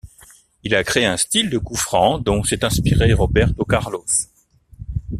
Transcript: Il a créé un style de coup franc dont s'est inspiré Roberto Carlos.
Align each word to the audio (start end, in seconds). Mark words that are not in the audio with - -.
Il 0.63 0.73
a 0.73 0.83
créé 0.83 1.05
un 1.05 1.15
style 1.15 1.51
de 1.51 1.59
coup 1.59 1.75
franc 1.75 2.17
dont 2.17 2.43
s'est 2.43 2.65
inspiré 2.65 3.13
Roberto 3.13 3.63
Carlos. 3.65 4.07